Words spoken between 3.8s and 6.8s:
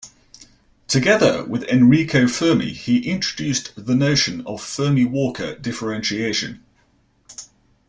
notion of Fermi-Walker differentiation.